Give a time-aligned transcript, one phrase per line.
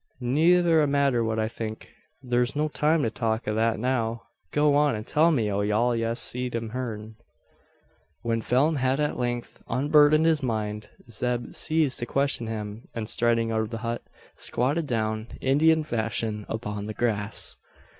[0.19, 1.91] "Ne'er a matter what I think.
[2.27, 4.23] Thur's no time to talk o' that now.
[4.51, 7.17] Go on, an tell me o' all ye seed an heern."
[8.23, 13.51] When Phelim had at length unburdened his mind, Zeb ceased to question him; and, striding
[13.51, 14.01] out of the hut,
[14.33, 17.57] squatted down, Indian fashion, upon the grass.